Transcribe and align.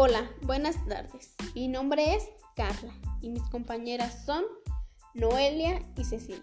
Buenas 0.00 0.76
tardes, 0.88 1.34
mi 1.54 1.68
nombre 1.68 2.14
es 2.14 2.26
Carla 2.56 2.94
y 3.20 3.28
mis 3.28 3.42
compañeras 3.50 4.24
son 4.24 4.44
Noelia 5.12 5.82
y 5.94 6.04
Cecilia. 6.04 6.40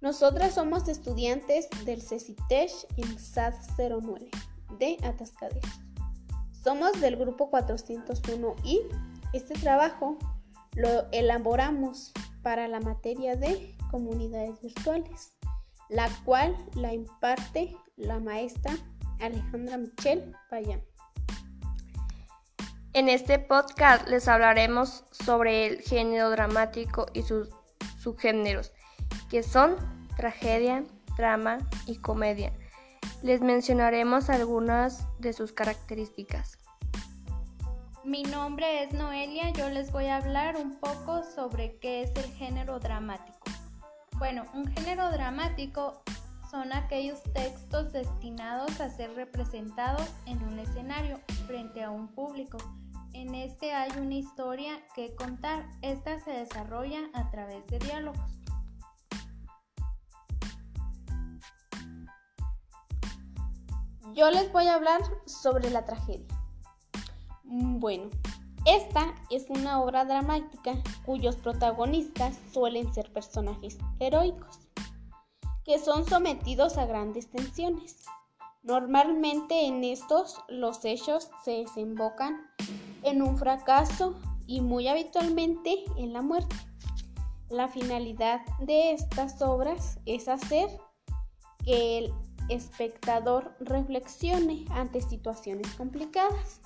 Nosotras 0.00 0.54
somos 0.54 0.88
estudiantes 0.88 1.68
del 1.84 2.02
CECITESH 2.02 2.86
en 2.96 3.18
SAD 3.20 3.54
09 3.78 4.30
de 4.80 4.96
Atascaderos. 5.04 5.80
Somos 6.50 7.00
del 7.00 7.14
grupo 7.14 7.50
401 7.50 8.56
y 8.64 8.80
este 9.32 9.54
trabajo 9.54 10.18
lo 10.74 11.08
elaboramos 11.12 12.10
para 12.42 12.66
la 12.66 12.80
materia 12.80 13.36
de 13.36 13.76
comunidades 13.92 14.60
virtuales, 14.60 15.36
la 15.88 16.10
cual 16.24 16.56
la 16.74 16.92
imparte 16.92 17.76
la 17.96 18.18
maestra 18.18 18.76
Alejandra 19.20 19.76
Michelle 19.76 20.32
Payán. 20.50 20.89
En 22.92 23.08
este 23.08 23.38
podcast 23.38 24.08
les 24.08 24.26
hablaremos 24.26 25.04
sobre 25.12 25.68
el 25.68 25.80
género 25.80 26.28
dramático 26.30 27.06
y 27.14 27.22
sus 27.22 27.48
subgéneros, 28.00 28.72
que 29.30 29.44
son 29.44 29.76
tragedia, 30.16 30.82
drama 31.16 31.58
y 31.86 31.98
comedia. 31.98 32.52
Les 33.22 33.42
mencionaremos 33.42 34.28
algunas 34.28 35.06
de 35.20 35.32
sus 35.32 35.52
características. 35.52 36.58
Mi 38.02 38.24
nombre 38.24 38.82
es 38.82 38.92
Noelia, 38.92 39.50
yo 39.50 39.68
les 39.68 39.92
voy 39.92 40.06
a 40.06 40.16
hablar 40.16 40.56
un 40.56 40.80
poco 40.80 41.22
sobre 41.22 41.78
qué 41.78 42.02
es 42.02 42.10
el 42.16 42.32
género 42.32 42.80
dramático. 42.80 43.38
Bueno, 44.18 44.46
un 44.52 44.66
género 44.66 45.12
dramático 45.12 46.02
son 46.50 46.72
aquellos 46.72 47.22
textos 47.32 47.92
destinados 47.92 48.80
a 48.80 48.90
ser 48.90 49.14
representados 49.14 50.08
en 50.26 50.42
un 50.42 50.58
escenario 50.58 51.20
frente 51.46 51.84
a 51.84 51.90
un 51.90 52.08
público. 52.08 52.58
En 53.12 53.34
este 53.34 53.72
hay 53.72 53.90
una 53.98 54.14
historia 54.14 54.72
que 54.94 55.14
contar. 55.14 55.68
Esta 55.82 56.18
se 56.18 56.32
desarrolla 56.32 57.02
a 57.14 57.30
través 57.30 57.64
de 57.68 57.78
diálogos. 57.78 58.40
Yo 64.12 64.28
les 64.30 64.52
voy 64.52 64.66
a 64.66 64.74
hablar 64.74 65.00
sobre 65.26 65.70
la 65.70 65.84
tragedia. 65.84 66.26
Mm, 67.44 67.78
bueno, 67.78 68.10
esta 68.66 69.14
es 69.30 69.48
una 69.48 69.80
obra 69.80 70.04
dramática 70.04 70.74
cuyos 71.06 71.36
protagonistas 71.36 72.36
suelen 72.52 72.92
ser 72.92 73.12
personajes 73.12 73.78
heroicos 74.00 74.69
que 75.70 75.78
son 75.78 76.04
sometidos 76.04 76.78
a 76.78 76.84
grandes 76.84 77.30
tensiones. 77.30 78.04
Normalmente 78.64 79.66
en 79.66 79.84
estos 79.84 80.36
los 80.48 80.84
hechos 80.84 81.30
se 81.44 81.58
desembocan 81.58 82.40
en 83.04 83.22
un 83.22 83.38
fracaso 83.38 84.18
y 84.48 84.62
muy 84.62 84.88
habitualmente 84.88 85.84
en 85.96 86.12
la 86.12 86.22
muerte. 86.22 86.56
La 87.50 87.68
finalidad 87.68 88.40
de 88.58 88.94
estas 88.94 89.40
obras 89.42 90.00
es 90.06 90.26
hacer 90.26 90.68
que 91.64 91.98
el 91.98 92.14
espectador 92.48 93.54
reflexione 93.60 94.64
ante 94.70 95.00
situaciones 95.00 95.72
complicadas. 95.74 96.60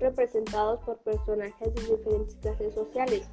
Representados 0.00 0.80
por 0.80 0.96
personajes 1.00 1.74
de 1.74 1.94
diferentes 1.94 2.36
clases 2.36 2.74
sociales, 2.74 3.28